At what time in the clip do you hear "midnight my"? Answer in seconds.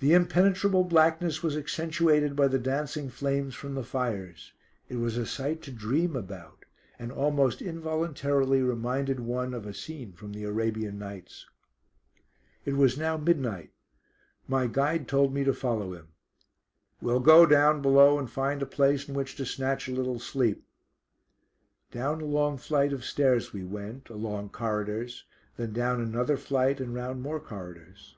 13.16-14.66